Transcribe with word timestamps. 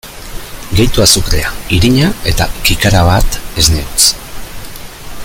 Gehitu 0.79 1.03
azukrea, 1.05 1.51
irina 1.77 2.09
eta 2.33 2.49
kikara 2.71 3.05
bat 3.11 3.39
esne 3.65 3.85
hotz. 3.91 4.11